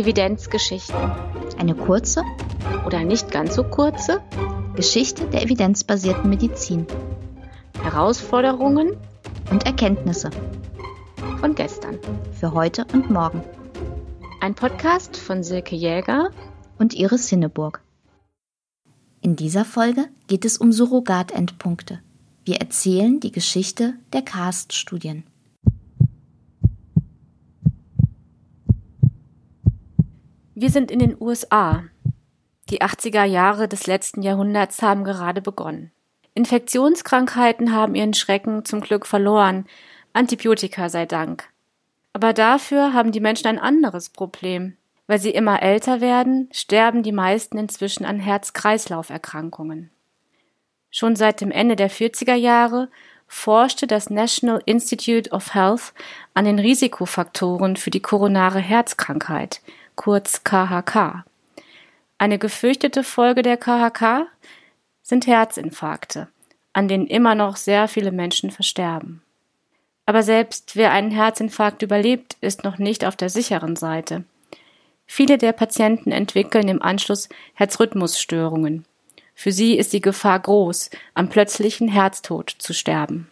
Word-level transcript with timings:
Evidenzgeschichten. 0.00 1.12
Eine 1.58 1.74
kurze 1.74 2.24
oder 2.86 3.04
nicht 3.04 3.30
ganz 3.30 3.54
so 3.54 3.64
kurze 3.64 4.22
Geschichte 4.74 5.26
der 5.26 5.42
evidenzbasierten 5.42 6.30
Medizin. 6.30 6.86
Herausforderungen 7.82 8.96
und 9.50 9.66
Erkenntnisse 9.66 10.30
von 11.38 11.54
gestern. 11.54 11.98
Für 12.32 12.54
heute 12.54 12.86
und 12.94 13.10
morgen. 13.10 13.42
Ein 14.40 14.54
Podcast 14.54 15.18
von 15.18 15.42
Silke 15.42 15.76
Jäger 15.76 16.30
und 16.78 16.94
Iris 16.94 17.28
Hinneburg. 17.28 17.82
In 19.20 19.36
dieser 19.36 19.66
Folge 19.66 20.06
geht 20.28 20.46
es 20.46 20.56
um 20.56 20.72
Surrogatendpunkte. 20.72 22.00
Wir 22.46 22.56
erzählen 22.56 23.20
die 23.20 23.32
Geschichte 23.32 23.94
der 24.14 24.22
CAST-Studien. 24.22 25.24
Wir 30.54 30.70
sind 30.70 30.90
in 30.90 30.98
den 30.98 31.16
USA. 31.20 31.84
Die 32.70 32.82
80er 32.82 33.24
Jahre 33.24 33.68
des 33.68 33.86
letzten 33.86 34.22
Jahrhunderts 34.22 34.82
haben 34.82 35.04
gerade 35.04 35.40
begonnen. 35.40 35.92
Infektionskrankheiten 36.34 37.72
haben 37.72 37.94
ihren 37.94 38.14
Schrecken 38.14 38.64
zum 38.64 38.80
Glück 38.80 39.06
verloren, 39.06 39.66
Antibiotika 40.12 40.88
sei 40.88 41.06
Dank. 41.06 41.48
Aber 42.12 42.32
dafür 42.32 42.92
haben 42.92 43.12
die 43.12 43.20
Menschen 43.20 43.46
ein 43.46 43.58
anderes 43.58 44.08
Problem. 44.08 44.76
Weil 45.06 45.20
sie 45.20 45.30
immer 45.30 45.62
älter 45.62 46.00
werden, 46.00 46.48
sterben 46.52 47.02
die 47.02 47.12
meisten 47.12 47.58
inzwischen 47.58 48.04
an 48.04 48.18
Herz-Kreislauf-Erkrankungen. 48.18 49.90
Schon 50.90 51.14
seit 51.14 51.40
dem 51.40 51.50
Ende 51.52 51.76
der 51.76 51.90
40er 51.90 52.34
Jahre 52.34 52.88
forschte 53.28 53.86
das 53.86 54.10
National 54.10 54.60
Institute 54.66 55.30
of 55.30 55.54
Health 55.54 55.94
an 56.34 56.44
den 56.44 56.58
Risikofaktoren 56.58 57.76
für 57.76 57.90
die 57.90 58.00
koronare 58.00 58.58
Herzkrankheit, 58.58 59.60
kurz 60.00 60.44
KHK. 60.44 61.24
Eine 62.16 62.38
gefürchtete 62.38 63.04
Folge 63.04 63.42
der 63.42 63.58
KHK 63.58 64.28
sind 65.02 65.26
Herzinfarkte, 65.26 66.28
an 66.72 66.88
denen 66.88 67.06
immer 67.06 67.34
noch 67.34 67.56
sehr 67.56 67.86
viele 67.86 68.10
Menschen 68.10 68.50
versterben. 68.50 69.20
Aber 70.06 70.22
selbst 70.22 70.74
wer 70.74 70.92
einen 70.92 71.10
Herzinfarkt 71.10 71.82
überlebt, 71.82 72.38
ist 72.40 72.64
noch 72.64 72.78
nicht 72.78 73.04
auf 73.04 73.14
der 73.14 73.28
sicheren 73.28 73.76
Seite. 73.76 74.24
Viele 75.04 75.36
der 75.36 75.52
Patienten 75.52 76.12
entwickeln 76.12 76.68
im 76.68 76.80
Anschluss 76.80 77.28
Herzrhythmusstörungen. 77.52 78.86
Für 79.34 79.52
sie 79.52 79.76
ist 79.76 79.92
die 79.92 80.00
Gefahr 80.00 80.40
groß, 80.40 80.88
am 81.12 81.28
plötzlichen 81.28 81.88
Herztod 81.88 82.54
zu 82.56 82.72
sterben. 82.72 83.28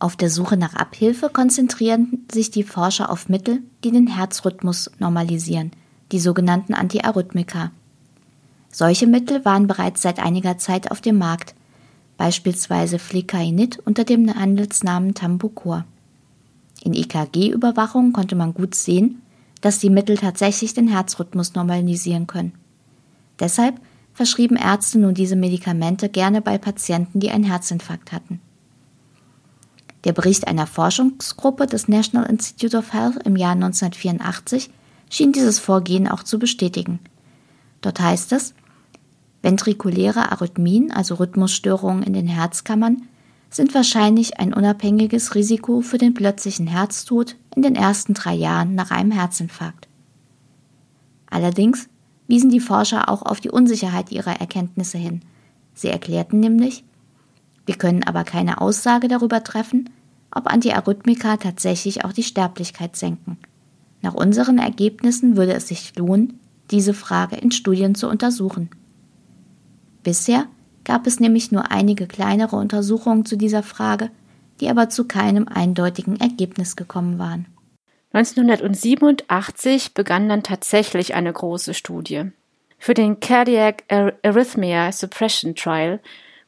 Auf 0.00 0.16
der 0.16 0.30
Suche 0.30 0.56
nach 0.56 0.74
Abhilfe 0.74 1.28
konzentrieren 1.28 2.26
sich 2.32 2.50
die 2.50 2.64
Forscher 2.64 3.08
auf 3.08 3.28
Mittel, 3.28 3.60
die 3.84 3.92
den 3.92 4.08
Herzrhythmus 4.08 4.90
normalisieren, 4.98 5.70
die 6.12 6.20
sogenannten 6.20 6.74
Antiarrhythmika. 6.74 7.72
Solche 8.70 9.06
Mittel 9.06 9.44
waren 9.44 9.66
bereits 9.66 10.02
seit 10.02 10.18
einiger 10.18 10.58
Zeit 10.58 10.90
auf 10.90 11.00
dem 11.00 11.18
Markt, 11.18 11.54
beispielsweise 12.16 12.98
Flecainid 12.98 13.80
unter 13.84 14.04
dem 14.04 14.32
Handelsnamen 14.32 15.14
Tambucor. 15.14 15.84
In 16.82 16.94
EKG-Überwachung 16.94 18.12
konnte 18.12 18.34
man 18.34 18.54
gut 18.54 18.74
sehen, 18.74 19.22
dass 19.60 19.78
die 19.78 19.90
Mittel 19.90 20.16
tatsächlich 20.16 20.74
den 20.74 20.88
Herzrhythmus 20.88 21.54
normalisieren 21.54 22.26
können. 22.26 22.52
Deshalb 23.38 23.80
verschrieben 24.14 24.56
Ärzte 24.56 24.98
nun 24.98 25.14
diese 25.14 25.36
Medikamente 25.36 26.08
gerne 26.08 26.42
bei 26.42 26.58
Patienten, 26.58 27.20
die 27.20 27.30
einen 27.30 27.44
Herzinfarkt 27.44 28.12
hatten. 28.12 28.40
Der 30.04 30.12
Bericht 30.12 30.48
einer 30.48 30.66
Forschungsgruppe 30.66 31.66
des 31.66 31.88
National 31.88 32.28
Institute 32.28 32.76
of 32.76 32.92
Health 32.92 33.24
im 33.24 33.36
Jahr 33.36 33.52
1984 33.52 34.70
schien 35.12 35.32
dieses 35.32 35.58
Vorgehen 35.58 36.08
auch 36.08 36.22
zu 36.22 36.38
bestätigen. 36.38 36.98
Dort 37.82 38.00
heißt 38.00 38.32
es, 38.32 38.54
ventrikuläre 39.42 40.32
Arrhythmien, 40.32 40.90
also 40.90 41.16
Rhythmusstörungen 41.16 42.02
in 42.02 42.14
den 42.14 42.26
Herzkammern, 42.26 43.02
sind 43.50 43.74
wahrscheinlich 43.74 44.40
ein 44.40 44.54
unabhängiges 44.54 45.34
Risiko 45.34 45.82
für 45.82 45.98
den 45.98 46.14
plötzlichen 46.14 46.66
Herztod 46.66 47.36
in 47.54 47.60
den 47.60 47.76
ersten 47.76 48.14
drei 48.14 48.32
Jahren 48.32 48.74
nach 48.74 48.90
einem 48.90 49.10
Herzinfarkt. 49.10 49.86
Allerdings 51.28 51.90
wiesen 52.26 52.48
die 52.48 52.60
Forscher 52.60 53.10
auch 53.10 53.20
auf 53.20 53.40
die 53.40 53.50
Unsicherheit 53.50 54.10
ihrer 54.12 54.40
Erkenntnisse 54.40 54.96
hin. 54.96 55.20
Sie 55.74 55.88
erklärten 55.88 56.40
nämlich, 56.40 56.84
wir 57.66 57.74
können 57.74 58.02
aber 58.02 58.24
keine 58.24 58.62
Aussage 58.62 59.08
darüber 59.08 59.44
treffen, 59.44 59.90
ob 60.30 60.46
Antiarrhythmika 60.46 61.36
tatsächlich 61.36 62.06
auch 62.06 62.14
die 62.14 62.22
Sterblichkeit 62.22 62.96
senken. 62.96 63.36
Nach 64.02 64.14
unseren 64.14 64.58
Ergebnissen 64.58 65.36
würde 65.36 65.54
es 65.54 65.68
sich 65.68 65.96
lohnen, 65.96 66.40
diese 66.70 66.92
Frage 66.92 67.36
in 67.36 67.52
Studien 67.52 67.94
zu 67.94 68.08
untersuchen. 68.08 68.70
Bisher 70.02 70.46
gab 70.84 71.06
es 71.06 71.20
nämlich 71.20 71.52
nur 71.52 71.70
einige 71.70 72.06
kleinere 72.06 72.56
Untersuchungen 72.56 73.24
zu 73.24 73.36
dieser 73.36 73.62
Frage, 73.62 74.10
die 74.60 74.68
aber 74.68 74.88
zu 74.88 75.06
keinem 75.06 75.48
eindeutigen 75.48 76.18
Ergebnis 76.20 76.76
gekommen 76.76 77.18
waren. 77.18 77.46
1987 78.12 79.94
begann 79.94 80.28
dann 80.28 80.42
tatsächlich 80.42 81.14
eine 81.14 81.32
große 81.32 81.72
Studie. 81.72 82.32
Für 82.78 82.94
den 82.94 83.20
Cardiac 83.20 83.84
Arrhythmia 83.88 84.90
Suppression 84.92 85.54
Trial, 85.54 86.00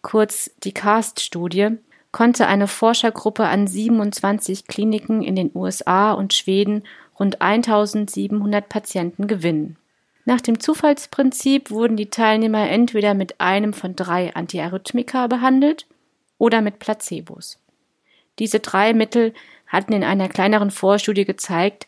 kurz 0.02 0.50
die 0.64 0.72
CAST-Studie, 0.72 1.78
konnte 2.12 2.46
eine 2.46 2.68
Forschergruppe 2.68 3.46
an 3.46 3.66
27 3.66 4.66
Kliniken 4.66 5.22
in 5.22 5.36
den 5.36 5.50
USA 5.54 6.12
und 6.12 6.34
Schweden 6.34 6.82
rund 7.18 7.40
1700 7.40 8.68
Patienten 8.68 9.26
gewinnen. 9.26 9.76
Nach 10.24 10.40
dem 10.40 10.58
Zufallsprinzip 10.58 11.70
wurden 11.70 11.96
die 11.96 12.10
Teilnehmer 12.10 12.68
entweder 12.68 13.14
mit 13.14 13.40
einem 13.40 13.72
von 13.72 13.94
drei 13.94 14.34
Antiarrhythmika 14.34 15.26
behandelt 15.26 15.86
oder 16.38 16.62
mit 16.62 16.78
Placebos. 16.78 17.58
Diese 18.38 18.60
drei 18.60 18.94
Mittel 18.94 19.34
hatten 19.66 19.92
in 19.92 20.04
einer 20.04 20.28
kleineren 20.28 20.70
Vorstudie 20.70 21.24
gezeigt, 21.24 21.86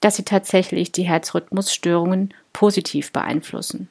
dass 0.00 0.16
sie 0.16 0.24
tatsächlich 0.24 0.92
die 0.92 1.04
Herzrhythmusstörungen 1.04 2.34
positiv 2.52 3.12
beeinflussen. 3.12 3.88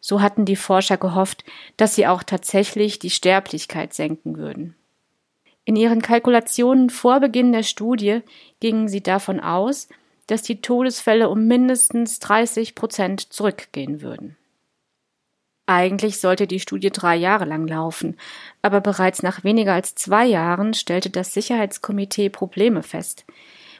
So 0.00 0.20
hatten 0.20 0.44
die 0.44 0.56
Forscher 0.56 0.96
gehofft, 0.96 1.44
dass 1.76 1.94
sie 1.94 2.06
auch 2.06 2.22
tatsächlich 2.22 2.98
die 2.98 3.10
Sterblichkeit 3.10 3.94
senken 3.94 4.36
würden. 4.36 4.74
In 5.64 5.76
ihren 5.76 6.02
Kalkulationen 6.02 6.90
vor 6.90 7.20
Beginn 7.20 7.52
der 7.52 7.62
Studie 7.62 8.20
gingen 8.60 8.88
sie 8.88 9.02
davon 9.02 9.40
aus, 9.40 9.88
dass 10.26 10.42
die 10.42 10.60
Todesfälle 10.60 11.28
um 11.28 11.46
mindestens 11.46 12.18
30 12.20 12.74
Prozent 12.74 13.32
zurückgehen 13.32 14.00
würden. 14.02 14.36
Eigentlich 15.66 16.20
sollte 16.20 16.46
die 16.46 16.60
Studie 16.60 16.90
drei 16.90 17.16
Jahre 17.16 17.46
lang 17.46 17.66
laufen, 17.66 18.18
aber 18.60 18.80
bereits 18.80 19.22
nach 19.22 19.44
weniger 19.44 19.72
als 19.72 19.94
zwei 19.94 20.26
Jahren 20.26 20.74
stellte 20.74 21.08
das 21.08 21.32
Sicherheitskomitee 21.32 22.28
Probleme 22.28 22.82
fest. 22.82 23.24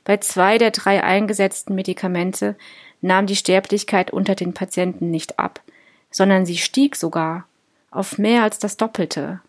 Bei 0.05 0.16
zwei 0.19 0.59
der 0.59 0.71
drei 0.71 1.03
eingesetzten 1.03 1.75
Medikamente 1.75 2.56
nahm 3.03 3.26
die 3.26 3.37
Sterblichkeit 3.37 4.11
unter 4.11 4.34
den 4.34 4.55
Patienten 4.55 5.11
nicht 5.11 5.38
ab, 5.38 5.61
sondern 6.11 6.47
sie 6.47 6.56
stieg 6.56 6.97
sogar 6.97 7.47
auf 7.91 8.19
mehr 8.19 8.43
als 8.43 8.59
das 8.59 8.76
Doppelte. 8.76 9.41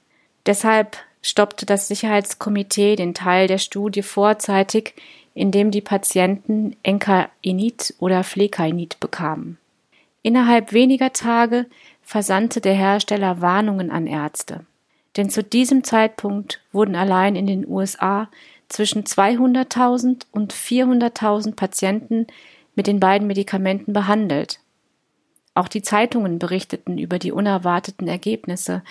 Deshalb 0.45 0.97
stoppte 1.21 1.65
das 1.65 1.87
Sicherheitskomitee 1.87 2.95
den 2.95 3.13
Teil 3.13 3.47
der 3.47 3.57
Studie 3.57 4.03
vorzeitig, 4.03 4.93
in 5.35 5.51
dem 5.51 5.69
die 5.69 5.81
Patienten 5.81 6.75
Enkainid 6.81 7.93
oder 7.99 8.23
Flecainid 8.23 8.99
bekamen. 8.99 9.59
Innerhalb 10.23 10.73
weniger 10.73 11.13
Tage 11.13 11.67
versandte 12.01 12.61
der 12.61 12.73
Hersteller 12.73 13.41
Warnungen 13.41 13.91
an 13.91 14.07
Ärzte. 14.07 14.65
Denn 15.17 15.29
zu 15.29 15.43
diesem 15.43 15.83
Zeitpunkt 15.83 16.61
wurden 16.71 16.95
allein 16.95 17.35
in 17.35 17.45
den 17.45 17.67
USA 17.67 18.29
zwischen 18.69 19.03
200.000 19.03 20.23
und 20.31 20.53
400.000 20.53 21.55
Patienten 21.55 22.27
mit 22.73 22.87
den 22.87 22.99
beiden 22.99 23.27
Medikamenten 23.27 23.93
behandelt. 23.93 24.59
Auch 25.53 25.67
die 25.67 25.81
Zeitungen 25.81 26.39
berichteten 26.39 26.97
über 26.97 27.19
die 27.19 27.31
unerwarteten 27.31 28.07
Ergebnisse 28.07 28.83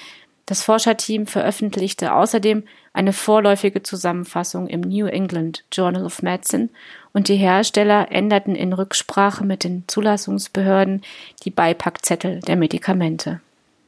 das 0.46 0.62
Forscherteam 0.62 1.26
veröffentlichte 1.26 2.12
außerdem 2.12 2.64
eine 2.92 3.12
vorläufige 3.12 3.82
Zusammenfassung 3.82 4.66
im 4.66 4.82
New 4.82 5.06
England 5.06 5.64
Journal 5.72 6.04
of 6.04 6.22
Medicine 6.22 6.68
und 7.12 7.28
die 7.28 7.36
Hersteller 7.36 8.12
änderten 8.12 8.54
in 8.54 8.72
Rücksprache 8.72 9.44
mit 9.44 9.64
den 9.64 9.84
Zulassungsbehörden 9.86 11.02
die 11.44 11.50
Beipackzettel 11.50 12.40
der 12.40 12.56
Medikamente. 12.56 13.40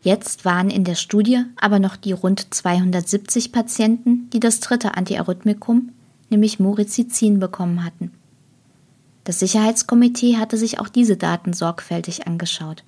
Jetzt 0.02 0.44
waren 0.44 0.70
in 0.70 0.84
der 0.84 0.94
Studie 0.94 1.42
aber 1.60 1.78
noch 1.78 1.96
die 1.96 2.12
rund 2.12 2.54
270 2.54 3.52
Patienten, 3.52 4.30
die 4.32 4.40
das 4.40 4.60
dritte 4.60 4.96
Antiarrhythmikum, 4.96 5.90
nämlich 6.30 6.60
Morizizin, 6.60 7.38
bekommen 7.38 7.84
hatten. 7.84 8.12
Das 9.24 9.40
Sicherheitskomitee 9.40 10.36
hatte 10.36 10.56
sich 10.56 10.78
auch 10.78 10.88
diese 10.88 11.16
Daten 11.16 11.52
sorgfältig 11.52 12.28
angeschaut. 12.28 12.84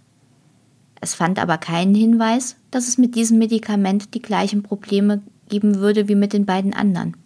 Es 1.00 1.15
fand 1.15 1.39
aber 1.39 1.59
keinen 1.59 1.95
Hinweis, 1.95 2.56
dass 2.71 2.89
es 2.89 2.99
mit 2.99 3.15
diesem 3.15 3.39
Medikament 3.39 4.15
die 4.15 4.23
gleichen 4.23 4.62
Probleme 4.62 5.23
geben 5.49 5.77
würde 5.77 6.09
wie 6.09 6.15
mit 6.15 6.33
den 6.33 6.47
beiden 6.47 6.75
anderen. 6.75 7.17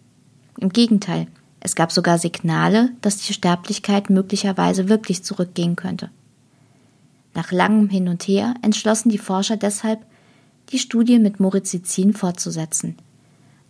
Im 0.59 0.69
Gegenteil, 0.69 1.27
es 1.59 1.75
gab 1.75 1.91
sogar 1.91 2.17
Signale, 2.17 2.91
dass 3.01 3.17
die 3.17 3.33
Sterblichkeit 3.33 4.09
möglicherweise 4.09 4.89
wirklich 4.89 5.23
zurückgehen 5.23 5.75
könnte. 5.75 6.09
Nach 7.33 7.51
langem 7.51 7.89
Hin 7.89 8.09
und 8.09 8.23
Her 8.23 8.53
entschlossen 8.61 9.09
die 9.09 9.17
Forscher 9.17 9.57
deshalb, 9.57 10.05
die 10.69 10.79
Studie 10.79 11.19
mit 11.19 11.39
Morizizin 11.39 12.13
fortzusetzen. 12.13 12.95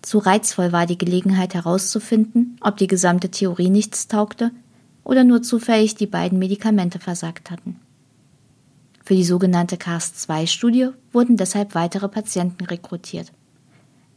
Zu 0.02 0.18
reizvoll 0.18 0.74
war 0.74 0.86
die 0.86 0.98
Gelegenheit 0.98 1.54
herauszufinden, 1.54 2.58
ob 2.62 2.78
die 2.78 2.88
gesamte 2.88 3.30
Theorie 3.30 3.70
nichts 3.70 4.08
taugte 4.08 4.52
oder 5.04 5.24
nur 5.24 5.42
zufällig 5.42 5.96
die 5.96 6.08
beiden 6.08 6.40
Medikamente 6.40 7.00
versagt 7.00 7.52
hatten. 7.52 7.80
Für 9.06 9.16
die 9.16 9.26
sogenannte 9.26 9.78
CAST-2-Studie 9.78 10.90
wurden 11.12 11.36
deshalb 11.36 11.76
weitere 11.76 12.08
Patienten 12.08 12.64
rekrutiert. 12.64 13.32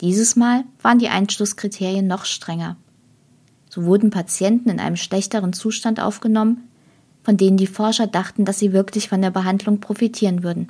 Dieses 0.01 0.37
Mal 0.37 0.65
waren 0.81 0.99
die 0.99 1.09
Einschlusskriterien 1.09 2.07
noch 2.07 2.25
strenger. 2.25 2.77
So 3.69 3.85
wurden 3.85 4.11
Patienten 4.11 4.69
in 4.69 4.79
einem 4.79 4.97
schlechteren 4.97 5.53
Zustand 5.53 6.01
aufgenommen, 6.01 6.69
von 7.25 7.37
denen 7.37 7.57
die 7.57 7.67
Forscher 7.67 8.07
dachten, 8.07 8.45
dass 8.45 8.61
sie 8.61 8.73
wirklich 8.73 9.09
von 9.09 9.21
der 9.21 9.31
Behandlung 9.31 9.81
profitieren 9.81 10.45
würden. 10.45 10.69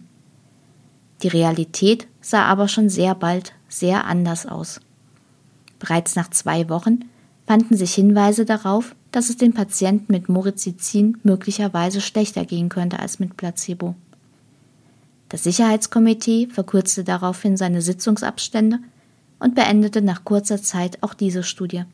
Die 1.23 1.29
Realität 1.29 2.07
sah 2.23 2.45
aber 2.45 2.69
schon 2.69 2.89
sehr 2.89 3.15
bald 3.15 3.53
sehr 3.69 4.07
anders 4.07 4.47
aus. 4.47 4.81
Bereits 5.79 6.17
nach 6.17 6.31
zwei 6.31 6.71
Wochen 6.71 7.01
fanden 7.47 7.77
sich 7.77 7.95
Hinweise 7.95 8.47
darauf, 8.47 8.95
dass 9.13 9.29
es 9.29 9.37
den 9.37 9.53
Patienten 9.53 10.13
mit 10.13 10.29
Morizizin 10.29 11.19
möglicherweise 11.23 12.01
schlechter 12.01 12.45
gehen 12.45 12.71
könnte 12.71 12.99
als 12.99 13.19
mit 13.19 13.37
Placebo. 13.37 13.95
Das 15.29 15.45
Sicherheitskomitee 15.45 16.49
verkürzte 16.49 17.05
daraufhin 17.05 17.57
seine 17.57 17.83
Sitzungsabstände 17.83 18.79
und 19.39 19.55
beendete 19.55 20.03
nach 20.03 20.25
kurzer 20.25 20.63
Zeit 20.63 21.03
auch 21.03 21.15
diese 21.15 21.43
Studie. 21.43 21.85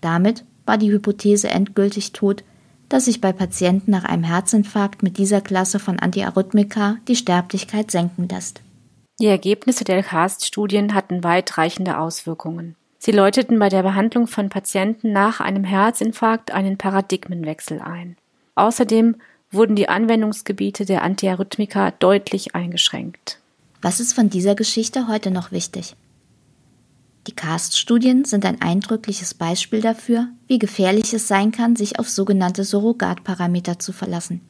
Damit 0.00 0.44
war 0.66 0.78
die 0.78 0.90
Hypothese 0.90 1.48
endgültig 1.48 2.12
tot, 2.12 2.44
dass 2.88 3.06
sich 3.06 3.20
bei 3.20 3.32
Patienten 3.32 3.90
nach 3.90 4.04
einem 4.04 4.22
Herzinfarkt 4.22 5.02
mit 5.02 5.18
dieser 5.18 5.40
Klasse 5.40 5.78
von 5.78 5.98
Antiarrhythmika 5.98 6.98
die 7.08 7.16
Sterblichkeit 7.16 7.90
senken 7.90 8.28
lässt. 8.28 8.60
Die 9.18 9.26
Ergebnisse 9.26 9.84
der 9.84 10.02
CAST-Studien 10.02 10.94
hatten 10.94 11.24
weitreichende 11.24 11.98
Auswirkungen. 11.98 12.76
Sie 12.98 13.12
läuteten 13.12 13.58
bei 13.58 13.68
der 13.68 13.82
Behandlung 13.82 14.26
von 14.26 14.48
Patienten 14.48 15.12
nach 15.12 15.40
einem 15.40 15.64
Herzinfarkt 15.64 16.52
einen 16.52 16.76
Paradigmenwechsel 16.76 17.80
ein. 17.80 18.16
Außerdem 18.54 19.16
wurden 19.56 19.76
die 19.76 19.88
Anwendungsgebiete 19.88 20.84
der 20.84 21.02
Antiarrhythmika 21.02 21.90
deutlich 21.90 22.54
eingeschränkt. 22.54 23.40
Was 23.82 24.00
ist 24.00 24.12
von 24.12 24.30
dieser 24.30 24.54
Geschichte 24.54 25.08
heute 25.08 25.30
noch 25.30 25.52
wichtig? 25.52 25.96
Die 27.26 27.34
CAST-Studien 27.34 28.24
sind 28.24 28.44
ein 28.44 28.62
eindrückliches 28.62 29.34
Beispiel 29.34 29.80
dafür, 29.80 30.28
wie 30.46 30.60
gefährlich 30.60 31.12
es 31.12 31.26
sein 31.26 31.50
kann, 31.50 31.74
sich 31.74 31.98
auf 31.98 32.08
sogenannte 32.08 32.62
Surrogatparameter 32.62 33.80
zu 33.80 33.92
verlassen. 33.92 34.40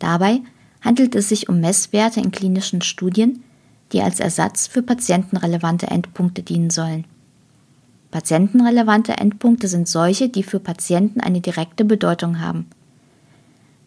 Dabei 0.00 0.40
handelt 0.80 1.14
es 1.14 1.28
sich 1.28 1.48
um 1.48 1.60
Messwerte 1.60 2.20
in 2.20 2.32
klinischen 2.32 2.82
Studien, 2.82 3.44
die 3.92 4.02
als 4.02 4.18
Ersatz 4.18 4.66
für 4.66 4.82
patientenrelevante 4.82 5.86
Endpunkte 5.86 6.42
dienen 6.42 6.70
sollen. 6.70 7.04
Patientenrelevante 8.10 9.12
Endpunkte 9.12 9.68
sind 9.68 9.88
solche, 9.88 10.28
die 10.28 10.42
für 10.42 10.58
Patienten 10.58 11.20
eine 11.20 11.40
direkte 11.40 11.84
Bedeutung 11.84 12.40
haben. 12.40 12.66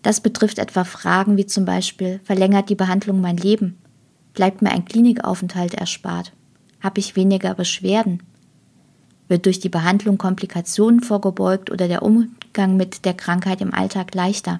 Das 0.01 0.21
betrifft 0.21 0.59
etwa 0.59 0.83
Fragen 0.83 1.37
wie 1.37 1.45
zum 1.45 1.65
Beispiel, 1.65 2.19
verlängert 2.23 2.69
die 2.69 2.75
Behandlung 2.75 3.21
mein 3.21 3.37
Leben? 3.37 3.77
Bleibt 4.33 4.61
mir 4.61 4.71
ein 4.71 4.85
Klinikaufenthalt 4.85 5.73
erspart? 5.73 6.31
Habe 6.79 6.99
ich 6.99 7.15
weniger 7.15 7.53
Beschwerden? 7.53 8.23
Wird 9.27 9.45
durch 9.45 9.59
die 9.59 9.69
Behandlung 9.69 10.17
Komplikationen 10.17 11.01
vorgebeugt 11.01 11.69
oder 11.69 11.87
der 11.87 12.03
Umgang 12.03 12.77
mit 12.77 13.05
der 13.05 13.13
Krankheit 13.13 13.61
im 13.61 13.73
Alltag 13.73 14.15
leichter? 14.15 14.59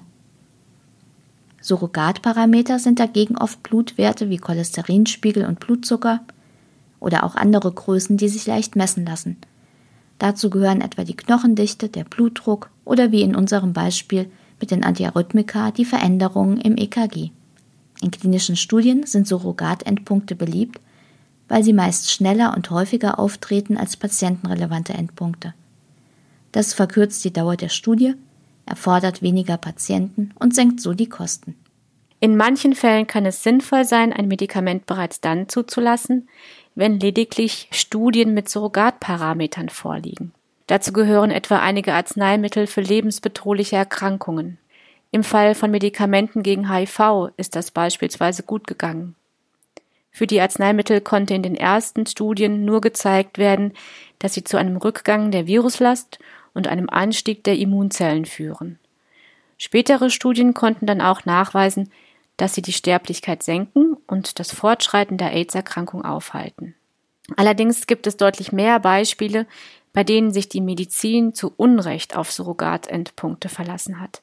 Surrogatparameter 1.62 2.78
sind 2.78 3.00
dagegen 3.00 3.36
oft 3.36 3.62
Blutwerte 3.62 4.30
wie 4.30 4.38
Cholesterinspiegel 4.38 5.44
und 5.44 5.60
Blutzucker 5.60 6.20
oder 7.00 7.24
auch 7.24 7.34
andere 7.34 7.72
Größen, 7.72 8.16
die 8.16 8.28
sich 8.28 8.46
leicht 8.46 8.76
messen 8.76 9.04
lassen. 9.04 9.36
Dazu 10.18 10.50
gehören 10.50 10.82
etwa 10.82 11.04
die 11.04 11.16
Knochendichte, 11.16 11.88
der 11.88 12.04
Blutdruck 12.04 12.70
oder 12.84 13.10
wie 13.10 13.22
in 13.22 13.34
unserem 13.34 13.72
Beispiel 13.72 14.30
mit 14.60 14.70
den 14.70 14.84
Antiarrhythmika 14.84 15.70
die 15.70 15.84
Veränderungen 15.84 16.60
im 16.60 16.76
EKG. 16.76 17.30
In 18.02 18.10
klinischen 18.10 18.56
Studien 18.56 19.06
sind 19.06 19.26
Surrogatendpunkte 19.26 20.34
beliebt, 20.34 20.80
weil 21.48 21.64
sie 21.64 21.72
meist 21.72 22.10
schneller 22.10 22.54
und 22.56 22.70
häufiger 22.70 23.18
auftreten 23.18 23.76
als 23.76 23.96
patientenrelevante 23.96 24.94
Endpunkte. 24.94 25.54
Das 26.52 26.74
verkürzt 26.74 27.24
die 27.24 27.32
Dauer 27.32 27.56
der 27.56 27.68
Studie, 27.68 28.14
erfordert 28.66 29.22
weniger 29.22 29.56
Patienten 29.56 30.32
und 30.38 30.54
senkt 30.54 30.80
so 30.80 30.94
die 30.94 31.08
Kosten. 31.08 31.56
In 32.20 32.36
manchen 32.36 32.74
Fällen 32.74 33.06
kann 33.06 33.24
es 33.24 33.42
sinnvoll 33.42 33.84
sein, 33.84 34.12
ein 34.12 34.28
Medikament 34.28 34.86
bereits 34.86 35.20
dann 35.20 35.48
zuzulassen, 35.48 36.28
wenn 36.74 37.00
lediglich 37.00 37.68
Studien 37.72 38.34
mit 38.34 38.48
Surrogatparametern 38.48 39.70
vorliegen. 39.70 40.32
Dazu 40.70 40.92
gehören 40.92 41.32
etwa 41.32 41.58
einige 41.58 41.94
Arzneimittel 41.94 42.68
für 42.68 42.80
lebensbedrohliche 42.80 43.74
Erkrankungen. 43.74 44.56
Im 45.10 45.24
Fall 45.24 45.56
von 45.56 45.72
Medikamenten 45.72 46.44
gegen 46.44 46.72
HIV 46.72 47.30
ist 47.36 47.56
das 47.56 47.72
beispielsweise 47.72 48.44
gut 48.44 48.68
gegangen. 48.68 49.16
Für 50.12 50.28
die 50.28 50.40
Arzneimittel 50.40 51.00
konnte 51.00 51.34
in 51.34 51.42
den 51.42 51.56
ersten 51.56 52.06
Studien 52.06 52.64
nur 52.64 52.80
gezeigt 52.80 53.36
werden, 53.36 53.72
dass 54.20 54.34
sie 54.34 54.44
zu 54.44 54.58
einem 54.58 54.76
Rückgang 54.76 55.32
der 55.32 55.48
Viruslast 55.48 56.20
und 56.54 56.68
einem 56.68 56.88
Anstieg 56.88 57.42
der 57.42 57.58
Immunzellen 57.58 58.24
führen. 58.24 58.78
Spätere 59.58 60.08
Studien 60.08 60.54
konnten 60.54 60.86
dann 60.86 61.00
auch 61.00 61.24
nachweisen, 61.24 61.90
dass 62.36 62.54
sie 62.54 62.62
die 62.62 62.72
Sterblichkeit 62.72 63.42
senken 63.42 63.96
und 64.06 64.38
das 64.38 64.52
Fortschreiten 64.52 65.18
der 65.18 65.32
AIDS-Erkrankung 65.32 66.04
aufhalten. 66.04 66.76
Allerdings 67.36 67.86
gibt 67.86 68.06
es 68.06 68.16
deutlich 68.16 68.52
mehr 68.52 68.80
Beispiele, 68.80 69.46
bei 69.92 70.04
denen 70.04 70.32
sich 70.32 70.48
die 70.48 70.60
Medizin 70.60 71.34
zu 71.34 71.52
Unrecht 71.56 72.16
auf 72.16 72.30
Surrogatendpunkte 72.30 73.48
verlassen 73.48 74.00
hat. 74.00 74.22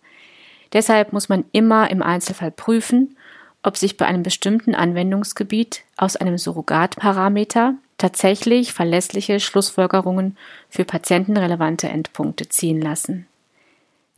Deshalb 0.74 1.14
muss 1.14 1.30
man 1.30 1.46
immer 1.52 1.90
im 1.90 2.02
Einzelfall 2.02 2.52
prüfen, 2.52 3.18
ob 3.64 3.78
sich 3.78 3.98
bei 3.98 4.06
einem 4.06 4.24
bestimmten 4.24 4.76
Anwendungsgebiet 4.76 5.84
aus 5.98 6.16
einem 6.16 6.38
Surrogatparameter 6.38 7.76
tatsächlich 7.98 8.74
verlässliche 8.74 9.40
Schlussfolgerungen 9.40 10.38
für 10.70 10.86
patientenrelevante 10.86 11.90
Endpunkte 11.90 12.48
ziehen 12.48 12.82
lassen. 12.82 13.28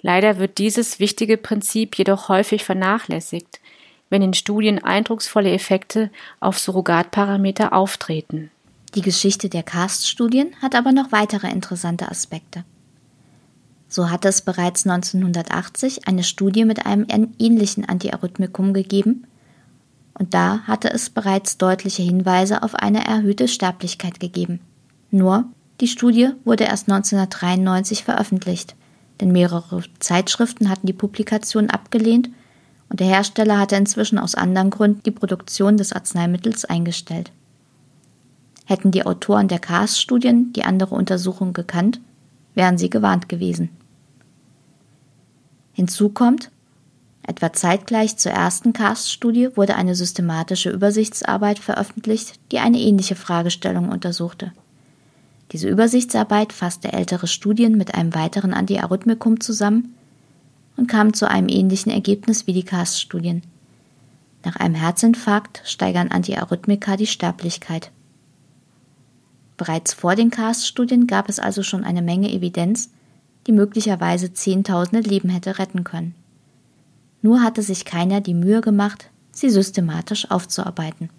Leider 0.01 0.37
wird 0.37 0.57
dieses 0.57 0.99
wichtige 0.99 1.37
Prinzip 1.37 1.97
jedoch 1.97 2.29
häufig 2.29 2.63
vernachlässigt, 2.63 3.59
wenn 4.09 4.21
in 4.21 4.33
Studien 4.33 4.83
eindrucksvolle 4.83 5.51
Effekte 5.51 6.09
auf 6.39 6.59
Surrogatparameter 6.59 7.73
auftreten. 7.73 8.51
Die 8.95 9.01
Geschichte 9.01 9.49
der 9.49 9.63
CAST-Studien 9.63 10.55
hat 10.61 10.73
aber 10.73 10.91
noch 10.91 11.11
weitere 11.11 11.49
interessante 11.49 12.09
Aspekte. 12.09 12.63
So 13.87 14.09
hatte 14.09 14.27
es 14.27 14.41
bereits 14.41 14.85
1980 14.87 16.07
eine 16.07 16.23
Studie 16.23 16.65
mit 16.65 16.85
einem 16.85 17.05
ähnlichen 17.39 17.85
Antiarrhythmikum 17.85 18.73
gegeben, 18.73 19.25
und 20.13 20.33
da 20.33 20.59
hatte 20.67 20.91
es 20.91 21.09
bereits 21.09 21.57
deutliche 21.57 22.01
Hinweise 22.01 22.61
auf 22.61 22.75
eine 22.75 23.05
erhöhte 23.05 23.47
Sterblichkeit 23.47 24.19
gegeben. 24.19 24.59
Nur, 25.11 25.45
die 25.79 25.87
Studie 25.87 26.31
wurde 26.43 26.65
erst 26.65 26.89
1993 26.91 28.03
veröffentlicht, 28.03 28.75
denn 29.21 29.31
mehrere 29.31 29.81
Zeitschriften 29.99 30.69
hatten 30.69 30.87
die 30.87 30.93
Publikation 30.93 31.69
abgelehnt 31.69 32.29
und 32.89 32.99
der 32.99 33.07
Hersteller 33.07 33.57
hatte 33.59 33.77
inzwischen 33.77 34.19
aus 34.19 34.35
anderen 34.35 34.71
Gründen 34.71 35.03
die 35.03 35.11
Produktion 35.11 35.77
des 35.77 35.93
Arzneimittels 35.93 36.65
eingestellt. 36.65 37.31
Hätten 38.69 38.91
die 38.91 39.03
Autoren 39.03 39.47
der 39.47 39.57
CAS-Studien 39.57 40.53
die 40.53 40.63
andere 40.63 40.93
Untersuchung 40.93 41.53
gekannt, 41.53 41.99
wären 42.53 42.77
sie 42.77 42.91
gewarnt 42.91 43.27
gewesen. 43.27 43.69
Hinzu 45.73 46.09
kommt, 46.09 46.51
Etwa 47.23 47.51
zeitgleich 47.51 48.17
zur 48.17 48.31
ersten 48.31 48.71
CAST-Studie 48.71 49.57
wurde 49.57 49.75
eine 49.75 49.95
systematische 49.95 50.69
Übersichtsarbeit 50.69 51.57
veröffentlicht, 51.57 52.39
die 52.51 52.59
eine 52.59 52.79
ähnliche 52.79 53.15
Fragestellung 53.15 53.89
untersuchte. 53.89 54.51
Diese 55.51 55.67
Übersichtsarbeit 55.67 56.53
fasste 56.53 56.93
ältere 56.93 57.25
Studien 57.25 57.75
mit 57.75 57.95
einem 57.95 58.13
weiteren 58.13 58.53
Antiarrhythmikum 58.53 59.39
zusammen 59.39 59.95
und 60.77 60.87
kam 60.87 61.15
zu 61.15 61.27
einem 61.27 61.49
ähnlichen 61.49 61.91
Ergebnis 61.91 62.45
wie 62.45 62.53
die 62.53 62.63
CAST-Studien. 62.63 63.41
Nach 64.45 64.57
einem 64.57 64.75
Herzinfarkt 64.75 65.63
steigern 65.65 66.09
Antiarrhythmika 66.09 66.97
die 66.97 67.07
Sterblichkeit. 67.07 67.91
Bereits 69.59 69.91
vor 69.91 70.15
den 70.15 70.29
CAST-Studien 70.29 71.05
gab 71.05 71.27
es 71.27 71.37
also 71.37 71.63
schon 71.63 71.83
eine 71.83 72.01
Menge 72.01 72.31
Evidenz, 72.31 72.91
die 73.45 73.51
möglicherweise 73.51 74.31
Zehntausende 74.31 75.07
Leben 75.07 75.27
hätte 75.27 75.59
retten 75.59 75.83
können. 75.83 76.15
Nur 77.21 77.43
hatte 77.43 77.61
sich 77.61 77.83
keiner 77.83 78.21
die 78.21 78.33
Mühe 78.33 78.61
gemacht, 78.61 79.09
sie 79.31 79.49
systematisch 79.49 80.31
aufzuarbeiten. 80.31 81.09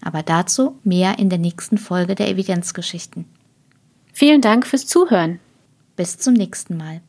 Aber 0.00 0.22
dazu 0.22 0.78
mehr 0.84 1.18
in 1.18 1.30
der 1.30 1.40
nächsten 1.40 1.78
Folge 1.78 2.14
der 2.14 2.28
Evidenzgeschichten. 2.28 3.24
Vielen 4.12 4.40
Dank 4.40 4.64
fürs 4.64 4.86
Zuhören. 4.86 5.40
Bis 5.96 6.16
zum 6.16 6.34
nächsten 6.34 6.76
Mal. 6.76 7.00